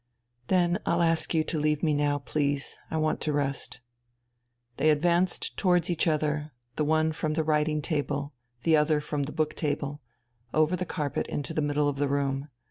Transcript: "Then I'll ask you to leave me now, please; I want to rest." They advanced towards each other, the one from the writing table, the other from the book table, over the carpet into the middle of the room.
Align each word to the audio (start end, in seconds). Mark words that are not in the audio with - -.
"Then 0.47 0.79
I'll 0.83 1.03
ask 1.03 1.31
you 1.35 1.43
to 1.43 1.59
leave 1.59 1.83
me 1.83 1.93
now, 1.93 2.17
please; 2.17 2.75
I 2.89 2.97
want 2.97 3.21
to 3.21 3.31
rest." 3.31 3.81
They 4.77 4.89
advanced 4.89 5.55
towards 5.57 5.91
each 5.91 6.07
other, 6.07 6.53
the 6.75 6.83
one 6.83 7.11
from 7.11 7.33
the 7.35 7.43
writing 7.43 7.83
table, 7.83 8.33
the 8.63 8.75
other 8.75 8.99
from 8.99 9.21
the 9.25 9.31
book 9.31 9.53
table, 9.55 10.01
over 10.55 10.75
the 10.75 10.85
carpet 10.87 11.27
into 11.27 11.53
the 11.53 11.61
middle 11.61 11.87
of 11.87 11.97
the 11.97 12.07
room. 12.07 12.49